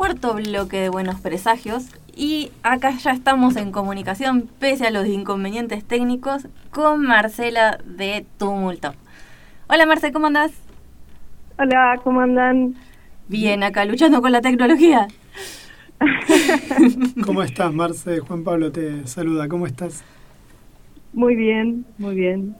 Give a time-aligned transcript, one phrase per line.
[0.00, 1.84] cuarto bloque de Buenos Presagios
[2.16, 8.94] y acá ya estamos en comunicación, pese a los inconvenientes técnicos, con Marcela de Tumulto.
[9.68, 10.52] Hola Marce, ¿cómo andás?
[11.58, 12.76] Hola, ¿cómo andan?
[13.28, 15.06] Bien, acá luchando con la tecnología.
[17.26, 18.20] ¿Cómo estás, Marce?
[18.20, 19.48] Juan Pablo te saluda.
[19.48, 20.02] ¿Cómo estás?
[21.12, 22.56] Muy bien, muy bien.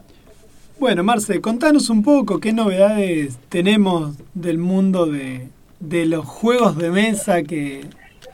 [0.79, 5.48] Bueno, Marce, contanos un poco qué novedades tenemos del mundo de,
[5.80, 7.80] de los juegos de mesa que,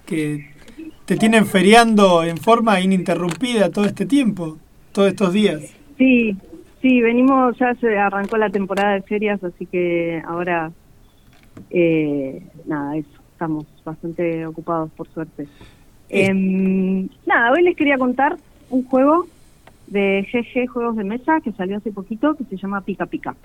[0.04, 0.50] que
[1.06, 4.58] te tienen feriando en forma ininterrumpida todo este tiempo,
[4.92, 5.62] todos estos días.
[5.96, 6.36] Sí,
[6.82, 10.72] sí, venimos, ya se arrancó la temporada de ferias, así que ahora,
[11.70, 15.46] eh, nada, eso, estamos bastante ocupados por suerte.
[16.08, 18.36] Em, nada, hoy les quería contar
[18.70, 19.26] un juego
[19.86, 23.36] de GG Juegos de Mesa que salió hace poquito que se llama Pica Pica.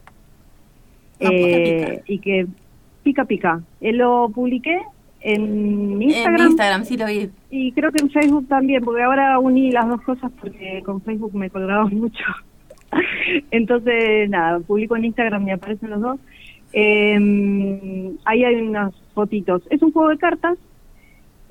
[1.22, 2.48] Ah, Eh, y que
[3.04, 3.62] Pica Pica.
[3.80, 4.80] Eh, lo publiqué
[5.22, 6.42] en Instagram.
[6.42, 7.30] En Instagram, sí lo vi.
[7.50, 11.36] Y creo que en Facebook también, porque ahora uní las dos cosas porque con Facebook
[11.36, 12.24] me colgaba mucho.
[13.52, 16.20] Entonces, nada, publico en Instagram y aparecen los dos.
[16.74, 19.62] Eh, ahí hay unas fotitos.
[19.70, 20.58] Es un juego de cartas,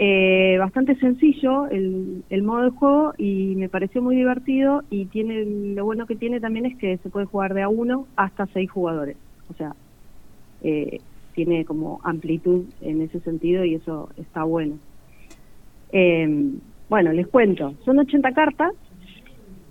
[0.03, 5.45] eh, bastante sencillo el, el modo de juego y me pareció muy divertido y tiene
[5.75, 8.71] lo bueno que tiene también es que se puede jugar de a uno hasta seis
[8.71, 9.19] jugadores.
[9.51, 9.75] O sea,
[10.63, 11.01] eh,
[11.35, 14.77] tiene como amplitud en ese sentido y eso está bueno.
[15.93, 16.51] Eh,
[16.89, 18.73] bueno, les cuento, son 80 cartas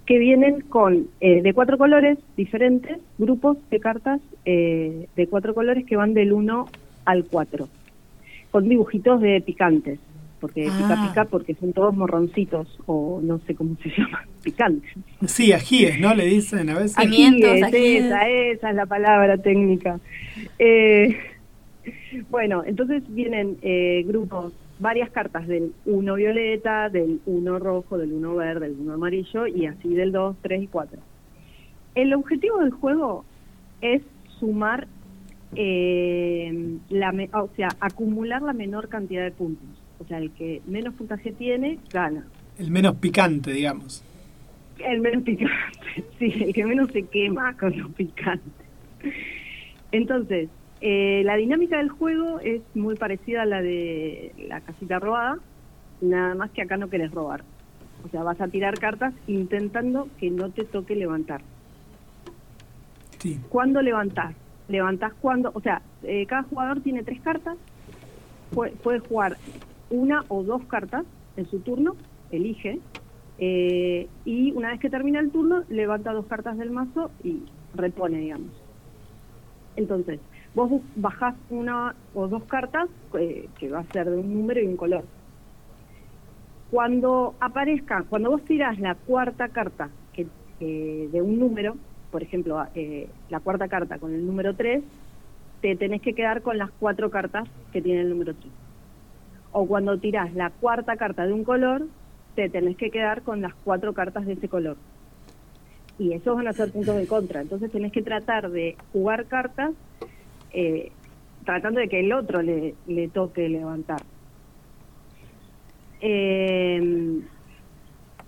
[0.06, 5.86] que vienen con eh, de cuatro colores diferentes, grupos de cartas eh, de cuatro colores
[5.86, 6.66] que van del 1
[7.06, 7.68] al 4,
[8.52, 10.00] con dibujitos de picantes,
[10.40, 11.08] porque pica Ah.
[11.10, 14.90] pica porque son todos morroncitos o no sé cómo se llama, picantes.
[15.28, 16.16] Sí, ajíes, ¿no?
[16.16, 16.96] Le dicen a veces.
[16.98, 18.06] Pimientos, Ajíes, ajíes.
[18.06, 20.00] Esa, esa es la palabra técnica.
[20.58, 21.18] Eh,
[22.30, 28.36] bueno, entonces vienen eh, grupos, varias cartas del 1 violeta, del 1 rojo, del 1
[28.36, 31.00] verde, del 1 amarillo y así del 2, 3 y 4.
[31.96, 33.26] El objetivo del juego
[33.82, 34.02] es
[34.40, 34.88] sumar,
[35.56, 39.68] eh, la me- o sea, acumular la menor cantidad de puntos.
[40.00, 42.26] O sea, el que menos puntaje tiene, gana.
[42.58, 44.04] El menos picante, digamos.
[44.78, 45.54] El menos picante,
[46.20, 48.44] sí, el que menos se quema con lo picante.
[49.92, 50.50] Entonces,
[50.82, 55.38] eh, la dinámica del juego es muy parecida a la de la casita robada,
[56.02, 57.44] nada más que acá no querés robar.
[58.06, 61.42] O sea, vas a tirar cartas intentando que no te toque levantar.
[63.20, 63.40] Sí.
[63.50, 64.34] ¿Cuándo levantás?
[64.70, 67.58] Levantás cuando, o sea, eh, cada jugador tiene tres cartas,
[68.52, 69.38] puede, puede jugar
[69.90, 71.96] una o dos cartas en su turno,
[72.32, 72.80] elige,
[73.42, 78.20] eh, y una vez que termina el turno, levanta dos cartas del mazo y repone,
[78.20, 78.52] digamos.
[79.78, 80.20] Entonces,
[80.56, 84.66] vos bajás una o dos cartas, eh, que va a ser de un número y
[84.66, 85.04] un color.
[86.72, 90.28] Cuando aparezca, cuando vos tirás la cuarta carta que,
[90.60, 91.76] eh, de un número,
[92.12, 94.84] por ejemplo, eh, la cuarta carta con el número 3,
[95.62, 98.52] te tenés que quedar con las cuatro cartas que tiene el número 3.
[99.52, 101.88] O cuando tirás la cuarta carta de un color,
[102.36, 104.78] te tenés que quedar con las cuatro cartas de ese color.
[105.98, 107.42] Y esos van a ser puntos de contra.
[107.42, 109.72] Entonces tenés que tratar de jugar cartas
[110.52, 110.92] eh,
[111.46, 114.02] tratando de que el otro le, le toque levantar.
[116.02, 117.22] Eh,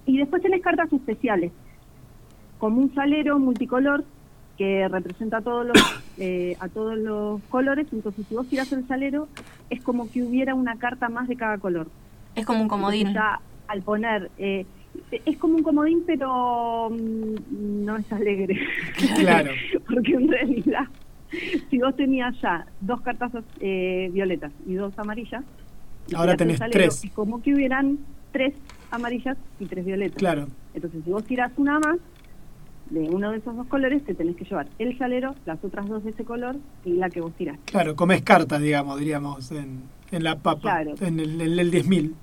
[0.05, 1.51] y después tenés cartas especiales,
[2.57, 4.03] como un salero multicolor
[4.57, 5.77] que representa a todos los,
[6.17, 7.87] eh, a todos los colores.
[7.91, 9.27] Entonces, si vos tirás el salero,
[9.69, 11.87] es como que hubiera una carta más de cada color.
[12.35, 13.07] Es como un comodín.
[13.07, 14.65] Entonces, ya al poner, eh,
[15.25, 18.59] es como un comodín, pero mm, no es alegre.
[19.17, 19.51] Claro.
[19.87, 20.87] Porque en realidad,
[21.69, 25.43] si vos tenías ya dos cartas eh, violetas y dos amarillas,
[26.15, 27.03] Ahora tenés tres.
[27.05, 27.99] Es como que hubieran
[28.31, 28.53] tres
[28.89, 30.17] amarillas y tres violetas.
[30.17, 30.47] Claro.
[30.73, 31.97] Entonces, si vos tirás una más
[32.89, 36.03] de uno de esos dos colores, te tenés que llevar el salero, las otras dos
[36.03, 37.57] de ese color y la que vos tirás.
[37.65, 40.95] Claro, comes cartas, digamos, diríamos, en, en la papa, Claro.
[40.99, 42.13] en el, en el 10.000.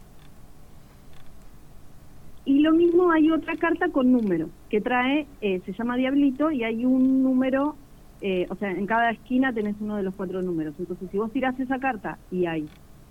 [2.44, 6.64] Y lo mismo hay otra carta con número, que trae, eh, se llama Diablito y
[6.64, 7.76] hay un número,
[8.20, 10.75] eh, o sea, en cada esquina tenés uno de los cuatro números.
[10.79, 12.70] Entonces, si vos tirás esa carta y hay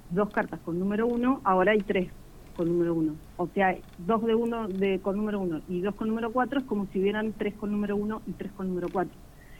[0.10, 2.12] dos cartas con número uno, ahora hay tres
[2.54, 3.18] con número uno.
[3.36, 6.66] O sea, dos de uno de, con número uno y dos con número cuatro es
[6.66, 9.18] como si hubieran tres con número uno y tres con número cuatro.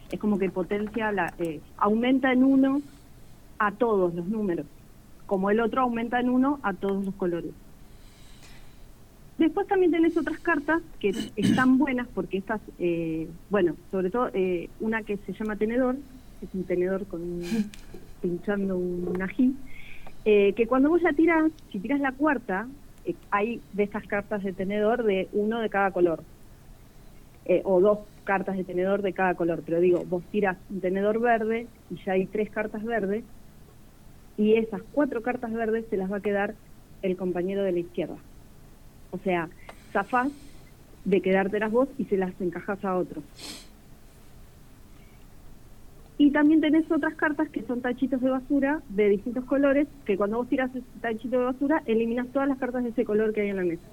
[0.10, 2.82] Es como que potencia, la, eh, aumenta en uno
[3.60, 4.68] a todos los números,
[5.26, 7.54] como el otro aumenta en uno a todos los colores.
[9.38, 14.70] Después también tenés otras cartas que están buenas porque estas, eh, bueno, sobre todo eh,
[14.80, 15.96] una que se llama tenedor,
[16.42, 17.42] es un tenedor con
[18.22, 19.54] pinchando un ají,
[20.26, 22.68] eh, que cuando vos ya tirás, si tirás la cuarta,
[23.06, 26.24] eh, hay de estas cartas de tenedor de uno de cada color.
[27.64, 29.64] O dos cartas de tenedor de cada color.
[29.66, 33.24] Pero digo, vos tirás un tenedor verde y ya hay tres cartas verdes,
[34.38, 36.56] y esas cuatro cartas verdes se las va a quedar
[37.04, 38.18] el compañero de la izquierda.
[39.12, 39.50] O sea,
[39.94, 40.30] zafás
[41.06, 43.22] de quedártelas vos y se las encajas a otro.
[46.20, 50.38] Y también tenés otras cartas que son tachitos de basura de distintos colores, que cuando
[50.38, 53.50] vos tiras ese tachito de basura, eliminas todas las cartas de ese color que hay
[53.50, 53.84] en la mesa.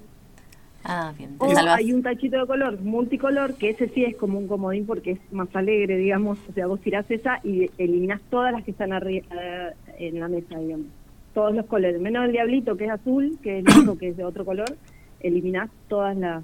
[0.83, 1.35] Ah, bien.
[1.37, 5.11] O hay un tachito de color multicolor, que ese sí es como un comodín porque
[5.11, 6.39] es más alegre, digamos.
[6.49, 10.27] O sea, vos tirás esa y eliminas todas las que están arri- eh, en la
[10.27, 10.87] mesa, digamos.
[11.35, 14.17] Todos los colores, menos el diablito que es azul, que es el único que es
[14.17, 14.75] de otro color,
[15.19, 16.43] eliminás todas las,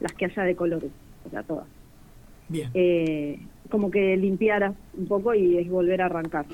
[0.00, 0.90] las que haya de colores,
[1.26, 1.66] o sea, todas.
[2.48, 2.70] Bien.
[2.74, 3.40] Eh,
[3.70, 6.44] como que limpiaras un poco y es volver a arrancar.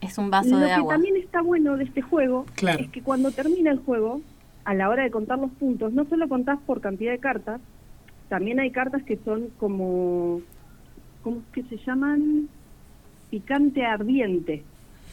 [0.00, 0.94] Es un vaso Lo de que agua.
[0.94, 2.80] también está bueno de este juego Claro.
[2.84, 4.20] es que cuando termina el juego,
[4.64, 7.60] a la hora de contar los puntos, no solo contás por cantidad de cartas,
[8.28, 10.40] también hay cartas que son como,
[11.22, 12.48] ¿cómo es que se llaman?
[13.30, 14.64] Picante ardiente.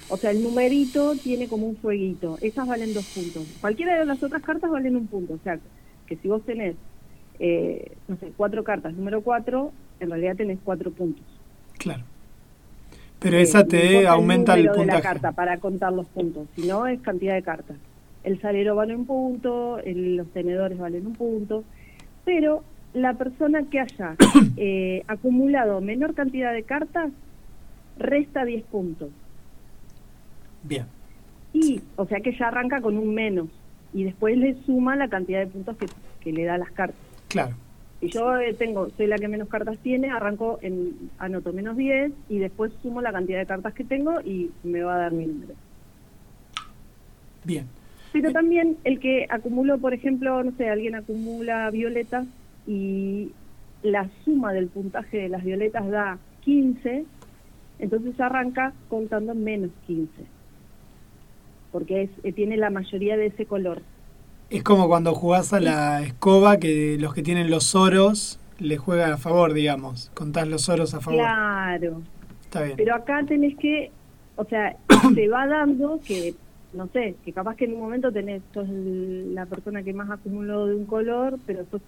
[0.10, 2.38] O sea, el numerito tiene como un fueguito.
[2.42, 3.45] Esas valen dos puntos.
[3.62, 5.34] Cualquiera de las otras cartas valen un punto.
[5.34, 5.60] O sea,
[6.06, 6.75] que si vos tenés,
[7.40, 11.24] eh, no sé, cuatro cartas, número cuatro, en realidad tenés cuatro puntos.
[11.78, 12.04] Claro.
[13.19, 15.04] Pero Eh, esa te importa el aumenta el número de la puntaje.
[15.13, 17.78] carta para contar los puntos, si no es cantidad de cartas.
[18.24, 21.63] El salero vale un punto, el- los tenedores valen un punto,
[22.25, 22.63] pero
[22.94, 24.16] la persona que haya
[24.57, 27.12] eh, acumulado menor cantidad de cartas
[27.98, 29.10] resta 10 puntos.
[30.63, 30.86] Bien.
[31.54, 33.50] Y, o sea que ya arranca con un menos
[33.94, 35.86] y después le suma la cantidad de puntos que,
[36.21, 37.00] que le da las cartas.
[37.27, 37.56] Claro.
[38.00, 42.12] Si yo eh, tengo, soy la que menos cartas tiene, arranco en, anoto menos 10
[42.27, 45.25] y después sumo la cantidad de cartas que tengo y me va a dar mi
[45.25, 45.54] número.
[47.45, 47.68] Bien.
[48.12, 52.27] Pero también el que acumuló, por ejemplo, no sé, alguien acumula violetas
[52.68, 53.31] y
[53.81, 57.06] la suma del puntaje de las violetas da 15,
[57.80, 60.12] entonces arranca contando menos 15.
[61.74, 63.81] Porque es, eh, tiene la mayoría de ese color.
[64.50, 69.12] Es como cuando jugás a la escoba que los que tienen los oros le juegan
[69.12, 70.10] a favor, digamos.
[70.14, 71.20] Contás los oros a favor.
[71.20, 72.02] Claro.
[72.44, 72.78] Está bien.
[72.78, 73.92] Pero acá tenés que,
[74.38, 74.75] o sea,
[75.16, 76.36] te va dando que,
[76.74, 80.68] no sé, que capaz que en un momento tenés, sos la persona que más acumuló
[80.68, 81.81] de un color, pero después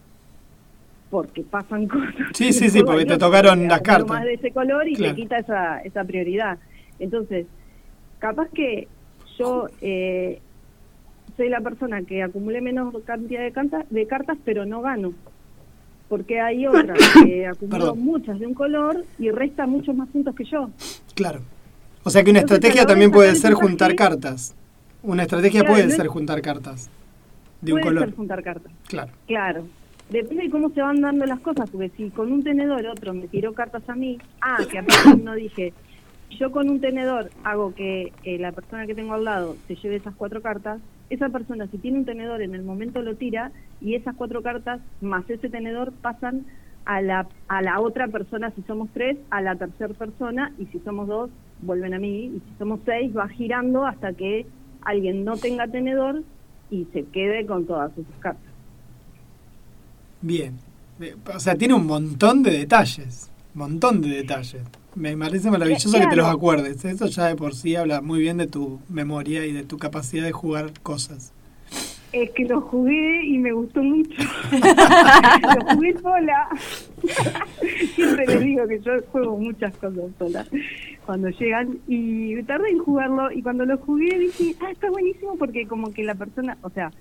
[1.11, 2.15] porque pasan cosas.
[2.33, 4.07] Sí, sí, sí, porque te tocaron las cartas.
[4.09, 5.13] más de ese color y Claro.
[5.13, 6.57] te quita esa, esa prioridad.
[6.97, 7.45] Entonces,
[8.17, 8.87] capaz que
[9.37, 10.39] yo eh,
[11.37, 15.13] soy la persona que acumulé menos cantidad de, canta- de cartas, pero no gano.
[16.07, 16.93] Porque hay otra
[17.25, 17.99] que acumuló Perdón.
[17.99, 20.69] muchas de un color y resta muchos más puntos que yo.
[21.15, 21.41] Claro.
[22.03, 24.55] O sea que una Entonces, estrategia también de puede ser juntar cartas.
[25.01, 26.89] Una estrategia Claro, puede no es- ser juntar cartas
[27.61, 28.05] de un color.
[28.05, 28.71] ser juntar cartas.
[28.87, 29.11] Claro.
[29.27, 29.65] Claro.
[30.09, 33.27] Depende de cómo se van dando las cosas, porque si con un tenedor otro me
[33.27, 35.73] tiró cartas a mí, ah, que aparte no dije,
[36.31, 40.15] yo con un tenedor hago que la persona que tengo al lado se lleve esas
[40.15, 43.51] cuatro cartas, esa persona si tiene un tenedor en el momento lo tira
[43.81, 46.45] y esas cuatro cartas más ese tenedor pasan
[46.85, 50.79] a la, a la otra persona, si somos tres, a la tercera persona y si
[50.79, 51.29] somos dos,
[51.61, 54.45] vuelven a mí y si somos seis, va girando hasta que
[54.81, 56.23] alguien no tenga tenedor
[56.69, 58.51] y se quede con todas esas cartas.
[60.21, 60.57] Bien.
[60.99, 63.31] Eh, O sea, tiene un montón de detalles.
[63.53, 64.61] Montón de detalles.
[64.95, 66.83] Me parece maravilloso que te los acuerdes.
[66.85, 70.23] Eso ya de por sí habla muy bien de tu memoria y de tu capacidad
[70.23, 71.33] de jugar cosas.
[72.13, 74.15] Es que lo jugué y me gustó mucho.
[74.51, 76.47] lo jugué sola.
[77.93, 80.45] Siempre les digo que yo juego muchas cosas sola
[81.05, 85.67] cuando llegan y tardé en jugarlo y cuando lo jugué dije, ah, está buenísimo porque
[85.67, 86.91] como que la persona, o sea,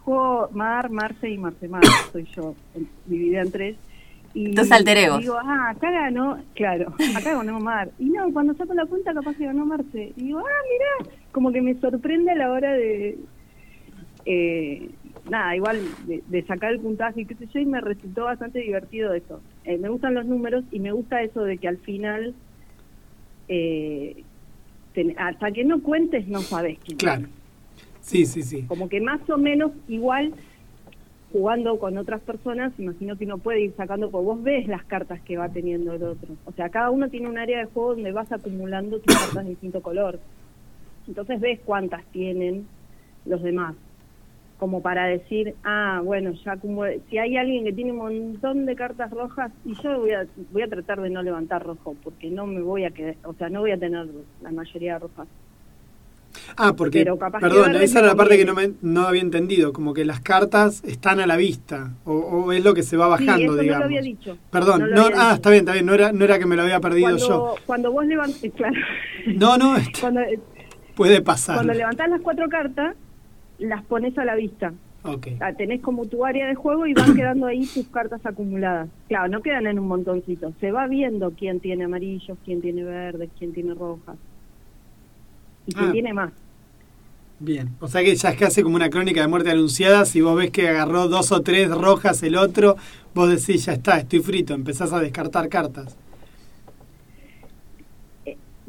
[0.00, 2.54] juego Mar, Marce y Marce Mar, soy yo,
[3.06, 3.76] dividida en tres.
[4.34, 5.20] Y Tus alter egos.
[5.20, 7.90] Digo, ah, acá ganó, claro, acá ganó Mar.
[7.98, 10.12] Y no, cuando saco la cuenta capaz que ganó Marce.
[10.16, 13.18] Y digo, ah, mira, como que me sorprende a la hora de,
[14.24, 14.88] eh,
[15.28, 18.60] nada, igual de, de sacar el puntaje y qué sé yo, y me resultó bastante
[18.60, 19.40] divertido eso.
[19.64, 22.34] Eh, me gustan los números y me gusta eso de que al final,
[23.48, 24.22] eh,
[24.94, 27.26] ten- hasta que no cuentes no sabes quién Claro.
[28.00, 28.62] Sí, sí, sí.
[28.66, 30.32] Como que más o menos igual
[31.32, 35.20] jugando con otras personas, imagino que uno puede ir sacando, porque vos ves las cartas
[35.22, 36.34] que va teniendo el otro.
[36.44, 39.50] O sea, cada uno tiene un área de juego donde vas acumulando tus cartas de
[39.50, 40.20] distinto color.
[41.08, 42.66] Entonces ves cuántas tienen
[43.24, 43.74] los demás.
[44.58, 48.76] Como para decir, ah, bueno, ya como si hay alguien que tiene un montón de
[48.76, 52.46] cartas rojas y yo voy a, voy a tratar de no levantar rojo porque no
[52.46, 54.06] me voy a quedar, o sea, no voy a tener
[54.40, 55.26] la mayoría de rojas.
[56.56, 57.04] Ah, porque,
[57.40, 60.82] perdón, esa era la parte que no, me, no había entendido, como que las cartas
[60.84, 63.62] están a la vista, o, o es lo que se va Sí, bajando, eso no
[63.62, 63.80] digamos.
[63.80, 64.38] lo había dicho.
[64.50, 65.34] Perdón, No no, lo había ah, dicho.
[65.36, 67.54] está bien, está bien, no era, no era que me lo había perdido Cuando, yo.
[67.66, 68.74] cuando vos levantás, claro,
[69.34, 70.20] No, no, este, cuando,
[70.94, 71.56] puede pasar.
[71.56, 72.96] cuando levantás las cuatro cartas,
[73.58, 74.72] las pones a la vista.
[75.04, 78.20] Ok, O sea, tenés como tu área de juego y van quedando ahí tus cartas
[78.24, 78.88] acumuladas.
[79.08, 80.52] Claro, no quedan en un montoncito.
[80.60, 84.16] Se va viendo quién tiene amarillos, quién tiene verdes, quién tiene rojas.
[85.66, 85.92] Y quién Ah.
[85.92, 86.32] tiene más.
[87.44, 87.70] Bien.
[87.80, 90.50] O sea que ya es casi como una crónica de muerte anunciada, si vos ves
[90.50, 92.76] que agarró dos o tres rojas el otro,
[93.14, 95.96] vos decís, ya está, estoy frito, empezás a descartar cartas.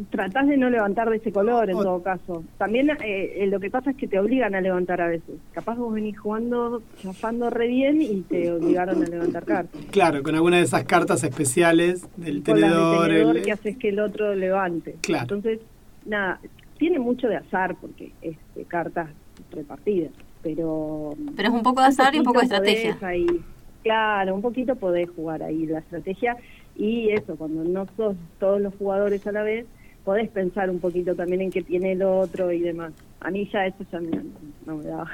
[0.09, 2.43] Tratás de no levantar de ese color en O- todo caso.
[2.57, 2.95] También eh,
[3.43, 5.35] eh, lo que pasa es que te obligan a levantar a veces.
[5.53, 9.79] Capaz vos venís jugando, chafando re bien y te obligaron a levantar cartas.
[9.91, 13.01] Claro, con alguna de esas cartas especiales del Con tenedor.
[13.03, 14.95] del tenedor el- que haces que el otro levante.
[15.01, 15.23] Claro.
[15.35, 15.59] Entonces,
[16.07, 16.39] nada,
[16.83, 19.07] tiene mucho de azar porque es de cartas
[19.51, 20.11] repartidas,
[20.41, 21.13] pero...
[21.33, 22.91] Pero es un poco de azar y un poco de poquito estrategia.
[22.99, 23.41] podés ahí-
[23.83, 26.35] claro, un poquito podés jugar ahí la estrategia
[26.75, 29.65] y eso, cuando no sos todos los jugadores a la vez,
[30.03, 32.91] podés pensar un poquito también en qué tiene el otro y demás.
[33.21, 34.21] A mí ya eso ya me-
[34.65, 35.05] no me da.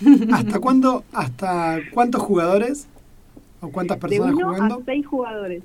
[0.32, 2.88] ¿Hasta cuándo, hasta cuántos jugadores
[3.60, 4.74] o cuántas De personas uno jugando?
[4.80, 5.62] a seis jugadores.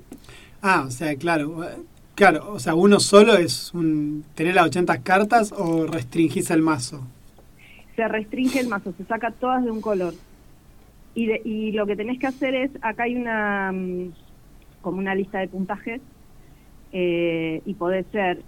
[0.62, 1.56] Ah, o sea, claro.
[2.20, 7.00] Claro, o sea, uno solo es un tener las 80 cartas o restringís el mazo.
[7.96, 10.12] se restringe el mazo, se saca todas de un color.
[11.14, 14.12] Y, de- y lo que tenés que hacer es, acá hay una mm,
[14.82, 16.02] como una lista de puntajes
[16.92, 18.42] eh, y podés ser,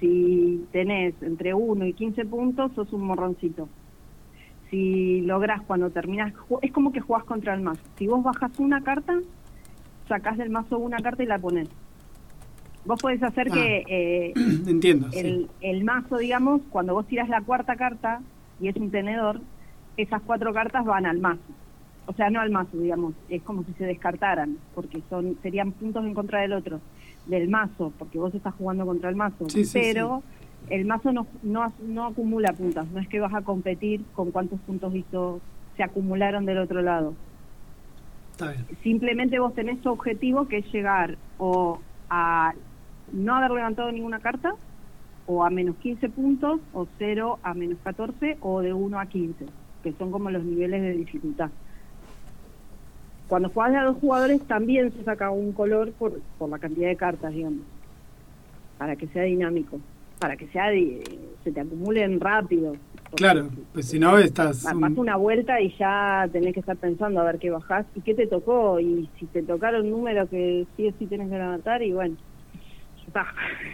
[0.00, 3.70] si tenés entre 1 y 15 puntos, sos un morroncito.
[4.70, 7.80] Si lográs cuando terminás, ju- es como que jugás contra el mazo.
[7.98, 9.14] Si vos bajas una carta,
[10.08, 11.68] sacás del mazo una carta y la ponés.
[12.84, 13.54] Vos podés hacer Ah.
[13.54, 14.32] que eh,
[14.66, 15.18] Entiendo, sí.
[15.18, 18.20] el, el mazo, digamos, cuando vos tirás la cuarta carta
[18.60, 19.40] y es un tenedor,
[19.96, 21.40] esas cuatro cartas van al mazo.
[22.06, 26.04] O sea, no al mazo, digamos, es como si se descartaran, porque son serían puntos
[26.06, 26.80] en contra del otro,
[27.26, 29.48] del mazo, porque vos estás jugando contra el mazo.
[29.50, 30.22] Sí, sí, pero
[30.70, 34.58] el mazo no, no, no acumula puntas, no es que vas a competir con cuántos
[34.60, 35.40] puntos hizo,
[35.76, 37.14] se acumularon del otro lado
[38.32, 38.66] Está bien.
[38.82, 41.78] simplemente vos tenés tu objetivo que es llegar o
[42.10, 42.54] a
[43.12, 44.54] no haber levantado ninguna carta
[45.26, 49.46] o a menos 15 puntos o 0 a menos 14 o de 1 a 15,
[49.82, 51.50] que son como los niveles de dificultad.
[53.28, 56.96] Cuando de a dos jugadores también se saca un color por, por la cantidad de
[56.96, 57.60] cartas, digamos,
[58.78, 59.78] para que sea dinámico,
[60.18, 60.70] para que sea
[61.44, 62.72] se te acumulen rápido.
[63.14, 64.64] Claro, pues si no estás...
[64.64, 68.14] Vas una vuelta y ya tenés que estar pensando a ver qué bajás y qué
[68.14, 71.82] te tocó y si te tocaron un número que sí o sí tienes que levantar
[71.82, 72.16] y bueno,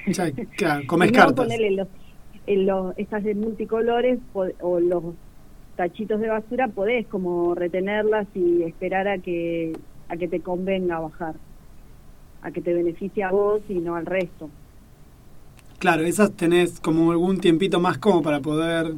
[0.06, 1.46] ya, claro, comes no, cartas.
[1.46, 1.88] ponele los,
[2.46, 5.14] en los, estas de multicolores o los
[5.76, 9.72] tachitos de basura podés como retenerlas y esperar a que
[10.08, 11.34] a que te convenga bajar,
[12.42, 14.50] a que te beneficie a vos y no al resto.
[15.78, 18.94] Claro, esas tenés como algún tiempito más como para poder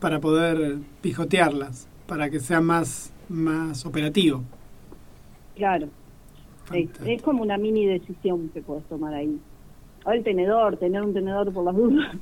[0.00, 4.42] para poder pijotearlas, para que sea más más operativo.
[5.56, 5.88] Claro.
[6.72, 9.38] Es, es como una mini decisión que puedes tomar ahí.
[10.04, 12.16] O el tenedor, tener un tenedor por las dudas.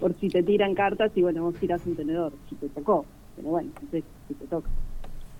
[0.00, 3.04] por si te tiran cartas y bueno, vos tiras un tenedor, si te tocó.
[3.36, 4.68] Pero bueno, no sé si te toca.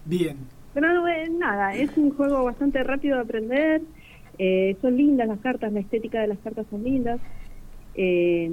[0.05, 0.37] Bien.
[0.75, 3.83] Pero no, eh, nada, es un juego bastante rápido de aprender.
[4.39, 7.21] Eh, son lindas las cartas, la estética de las cartas son lindas.
[7.95, 8.51] Eh,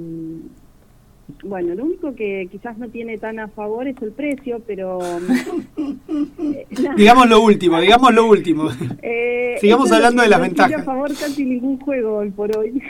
[1.44, 4.98] bueno, lo único que quizás no tiene tan a favor es el precio, pero...
[6.38, 6.66] eh.
[6.96, 8.68] Digamos lo último, digamos lo último.
[9.02, 10.82] Eh, Sigamos hablando de las no tiene ventajas.
[10.82, 12.80] a favor casi ningún juego hoy por hoy.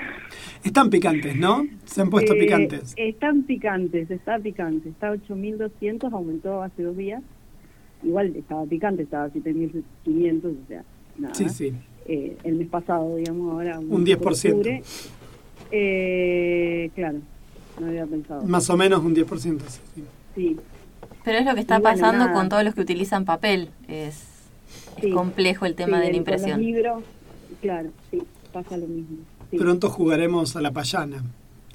[0.63, 1.67] Están picantes, ¿no?
[1.85, 2.93] Se han puesto Eh, picantes.
[2.97, 4.89] Están picantes, está picante.
[4.91, 7.23] Está 8.200, aumentó hace dos días.
[8.03, 10.85] Igual estaba picante, estaba a 7.500, o sea,
[11.17, 11.35] nada.
[11.35, 11.73] Sí, sí.
[12.07, 13.79] Eh, el mes pasado, digamos, ahora.
[13.79, 14.51] Un poco 10%.
[14.53, 14.83] octubre.
[15.71, 17.19] Eh, claro,
[17.81, 18.43] no había pensado.
[18.47, 19.61] Más o menos un 10%.
[19.69, 20.05] sí, sí.
[20.35, 20.57] Sí,
[21.25, 22.33] Pero es lo que está Y pasando nada.
[22.33, 23.71] con todos los que utilizan papel.
[23.89, 25.11] Es, es Sí.
[25.11, 26.61] complejo el tema sí, de la impresión.
[26.61, 27.03] Libros,
[27.61, 29.19] claro, sí, pasa lo mismo.
[29.51, 29.57] sí.
[29.59, 31.23] Pronto jugaremos a la payana,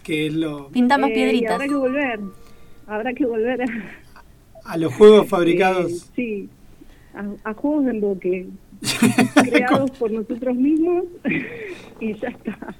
[0.04, 1.54] que es lo Pinta más Eh, piedritas.
[1.54, 2.20] habrá que volver,
[2.88, 3.66] habrá que volver a...
[4.66, 5.92] a los juegos fabricados.
[5.92, 6.50] Eh, sí,
[7.16, 8.48] a, a juegos de emboque,
[9.50, 11.04] creados por nosotros mismos
[12.00, 12.76] y ya está.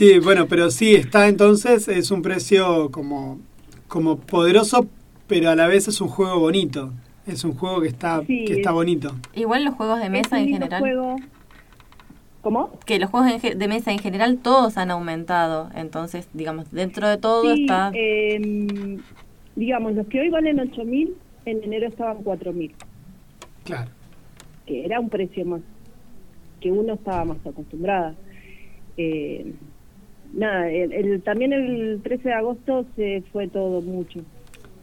[0.00, 3.38] Sí, bueno, pero sí está entonces, es un precio como,
[3.86, 4.86] como poderoso,
[5.26, 6.90] pero a la vez es un juego bonito.
[7.26, 9.14] Es un juego que está, Sí, que está es- bonito.
[9.34, 10.80] Igual los juegos de Es mesa en general.
[10.80, 11.16] juego.
[12.40, 12.70] ¿Cómo?
[12.86, 15.68] Que los juegos de mesa en general todos han aumentado.
[15.74, 17.90] Entonces, digamos, dentro de todo Sí, está...
[17.92, 18.96] eh,
[19.54, 21.12] digamos, los que hoy valen 8.000,
[21.44, 22.72] en enero estaban 4.000,
[23.64, 23.90] Claro.
[24.64, 25.60] que era un precio más
[26.58, 28.14] que uno estaba más acostumbrada.
[28.96, 29.52] Eh,
[30.32, 34.20] nada, el, el- también el 13 de agosto se fue todo mucho.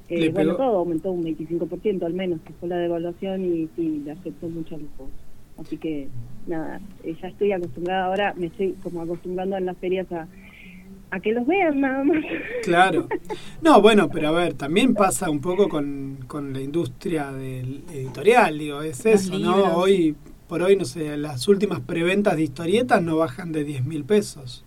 [0.10, 0.56] Eh, bueno, pegó.
[0.58, 4.76] todo aumentó un 25% al menos, que fue la devaluación y sí, le afectó mucho
[4.76, 5.14] a los juegos.
[5.58, 6.08] Así que,
[6.48, 10.28] nada, eh, ya estoy acostumbrada ahora, me estoy como acostumbrando en las ferias a,
[11.12, 12.24] a que los vean nada más.
[12.64, 13.08] Claro.
[13.62, 18.58] No, bueno, pero a ver, también pasa un poco con, con la industria del editorial,
[18.58, 19.58] digo, es Los eso, libros.
[19.58, 19.76] ¿no?
[19.78, 20.16] Hoy,
[20.48, 24.64] por hoy, no sé, las últimas preventas de historietas no bajan de 10 mil pesos.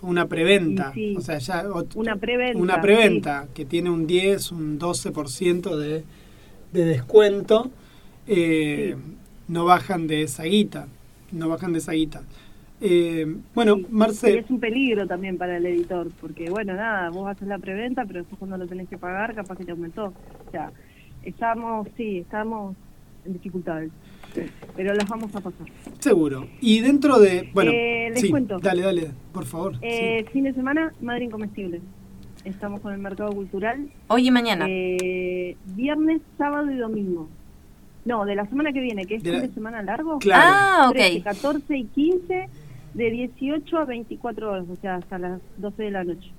[0.00, 1.14] Una preventa, sí.
[1.16, 1.64] o sea, ya...
[1.94, 2.58] Una preventa.
[2.58, 6.04] Una preventa que tiene un 10, un 12% de,
[6.72, 7.70] de descuento,
[8.26, 9.16] eh, Sí.
[9.48, 10.86] no bajan de esa guita,
[11.32, 12.22] no bajan de esa guita.
[12.80, 13.86] Eh, bueno, Sí.
[13.88, 17.58] Y Marce, es un peligro también para el editor, porque bueno, nada, vos haces la
[17.58, 20.12] preventa, pero después cuando lo tenés que pagar, capaz que te aumentó.
[20.46, 20.70] O sea,
[21.24, 22.76] estamos, sí, estamos
[23.24, 23.90] en dificultades,
[24.76, 25.66] pero las vamos a pasar.
[25.98, 26.46] seguro.
[26.60, 27.50] Y dentro de...
[27.54, 28.58] Bueno, Eh, les sí, cuento.
[28.58, 29.74] dale, dale, por favor.
[29.82, 31.80] Eh, Fin de semana, Madre Incomestible.
[32.44, 33.88] Estamos con el mercado cultural.
[34.06, 34.66] Hoy y mañana.
[34.68, 37.28] Eh, viernes, sábado y domingo.
[38.04, 40.18] No, de la semana que viene, que es De fin la- de semana largo.
[40.18, 40.42] Claro.
[40.44, 41.24] Ah, 13, ok.
[41.24, 42.48] 14 y 15,
[42.94, 46.30] de 18 a 24 horas, o sea, hasta las 12 de la noche.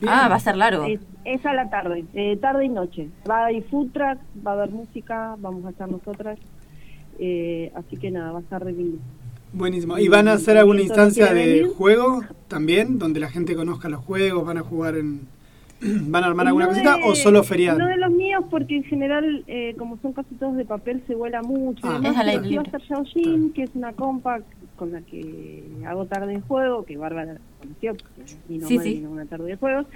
[0.00, 0.12] Bien.
[0.14, 0.84] Ah, va a ser largo.
[0.84, 3.08] Es, es a la tarde, eh, tarde y noche.
[3.28, 6.38] Va a haber food truck, va a haber música, vamos a estar nosotras.
[7.18, 8.98] Eh, así que nada, va a estar re lindo.
[9.52, 9.98] Buenísimo.
[9.98, 13.88] ¿Y van a hacer alguna ¿Y no instancia de juego también, donde la gente conozca
[13.88, 15.20] los juegos, van a jugar en...
[15.80, 17.78] ¿Van a armar alguna No cosita de- o solo feriado?
[17.78, 21.14] No de los míos, porque en general, eh, como son casi todos de papel, se
[21.14, 21.80] vuela mucho.
[21.84, 21.92] Ah.
[21.94, 22.82] Además, Es va a estar
[23.54, 24.40] que es una compa
[24.76, 29.04] con la que hago tarde de juego, que Bárbara conoció, porque vino Sí, sí.
[29.08, 29.86] una tarde de juegos.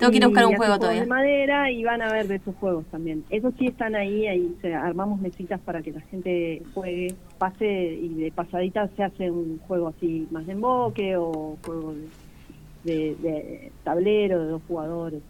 [0.00, 1.02] Tengo que ir a buscar un juego juegos todavía.
[1.02, 3.22] de madera y van a ver de esos juegos también.
[3.30, 7.66] Esos sí están ahí, ahí se, armamos mesitas para que la gente juegue, pase
[8.02, 13.16] y de pasadita se hace un juego así más de emboque o juego de, de-
[13.22, 15.20] de tablero de dos jugadores,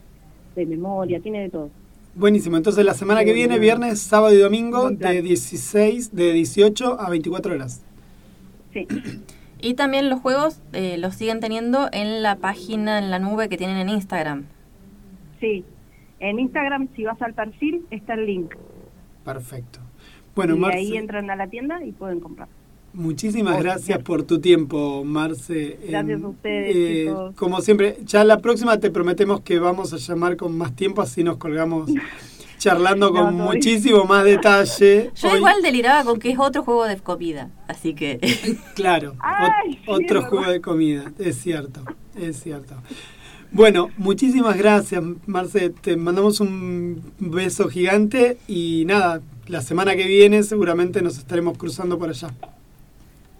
[0.57, 1.71] de memoria, tiene de todo.
[2.15, 2.57] Buenísimo.
[2.57, 7.55] Entonces la semana que viene, viernes, sábado y domingo, de 16, de 18 a 24
[7.55, 7.83] horas.
[8.73, 8.87] Sí,
[9.61, 13.57] Y también los juegos eh, los siguen teniendo en la página, en la nube que
[13.57, 14.45] tienen en Instagram.
[15.41, 15.65] Sí.
[16.19, 18.55] En Instagram, si vas al perfil, está el link.
[19.25, 19.81] Perfecto.
[20.35, 22.49] Bueno, y Marce, ahí entran a la tienda y pueden comprar.
[22.93, 25.79] muchísimas gracias por tu tiempo, Marce.
[25.89, 27.35] Gracias a ustedes, eh, chicos.
[27.37, 31.25] Como siempre, ya la próxima te prometemos que vamos a llamar con más tiempo, así
[31.25, 31.91] nos colgamos
[32.59, 35.11] charlando con No, muchísimo más detalle.
[35.17, 38.19] Yo Hoy- igual deliraba con que es otro juego de comida, así que
[38.75, 41.83] Claro, Ay, ot- sí, otro juego de comida, es cierto,
[42.15, 42.75] es cierto.
[43.53, 45.71] Bueno, muchísimas gracias, Marce.
[45.71, 51.99] Te mandamos un beso gigante y nada, la semana que viene seguramente nos estaremos cruzando
[51.99, 52.29] por allá.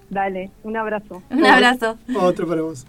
[0.09, 1.23] Dale, un abrazo.
[1.31, 1.97] un abrazo.
[2.17, 2.87] Otro para vos.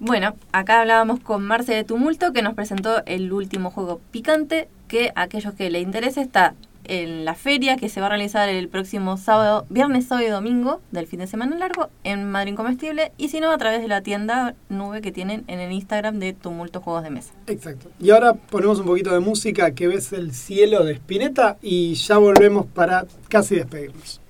[0.00, 5.10] Bueno, acá hablábamos con Marce de Tumulto que nos presentó el último juego picante que
[5.16, 6.54] a aquellos que le interese está
[6.88, 10.80] en la feria que se va a realizar el próximo sábado, viernes, sábado y domingo
[10.90, 14.02] del fin de semana largo en Madrid Comestible y si no a través de la
[14.02, 17.32] tienda nube que tienen en el Instagram de Tumulto Juegos de Mesa.
[17.46, 17.90] Exacto.
[18.00, 22.18] Y ahora ponemos un poquito de música que ves el cielo de Spinetta y ya
[22.18, 24.20] volvemos para casi despedirnos.